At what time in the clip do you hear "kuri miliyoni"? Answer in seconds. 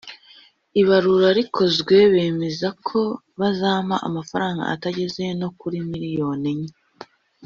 5.59-6.45